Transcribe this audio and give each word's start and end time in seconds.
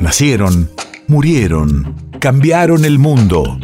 Nacieron, 0.00 0.70
murieron, 1.08 1.94
cambiaron 2.20 2.86
el 2.86 2.98
mundo. 2.98 3.58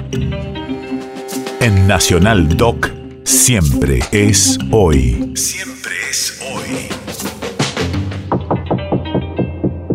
En 1.61 1.87
Nacional 1.89 2.59
Doc, 2.59 2.91
siempre 3.25 4.01
es 4.13 4.59
hoy. 4.71 5.33
Siempre 5.35 5.95
es 6.11 6.39
hoy. 6.53 6.89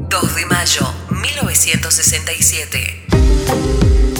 2 0.09 0.35
de 0.35 0.45
mayo, 0.47 0.81
1967. 1.11 2.79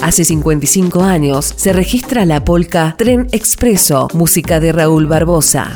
Hace 0.03 0.23
55 0.23 1.01
años 1.01 1.51
se 1.57 1.73
registra 1.73 2.27
la 2.27 2.45
polca 2.45 2.93
Tren 2.99 3.29
Expreso, 3.31 4.09
música 4.13 4.59
de 4.59 4.71
Raúl 4.71 5.07
Barbosa. 5.07 5.75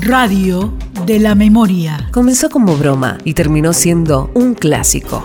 Radio 0.00 0.74
de 1.06 1.20
la 1.20 1.36
Memoria. 1.36 2.08
Comenzó 2.10 2.50
como 2.50 2.76
broma 2.76 3.18
y 3.22 3.34
terminó 3.34 3.72
siendo 3.72 4.32
un 4.34 4.54
clásico. 4.54 5.24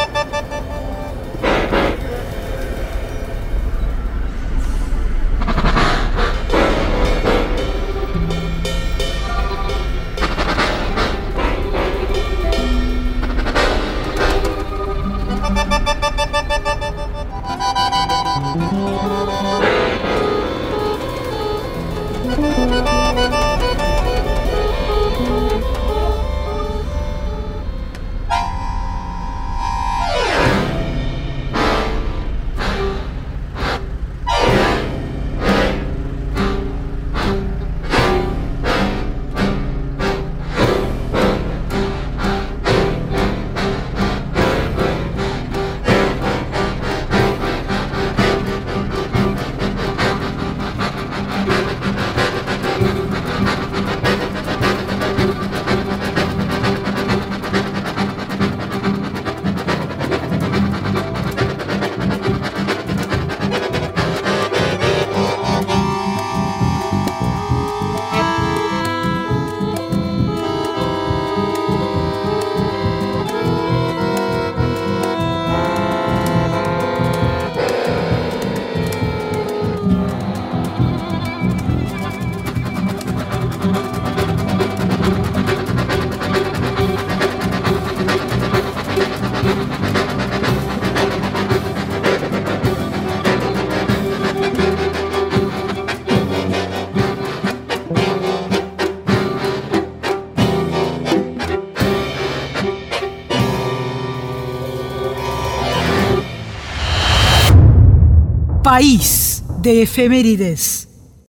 País 108.71 109.43
de 109.59 109.81
efemérides. 109.81 110.87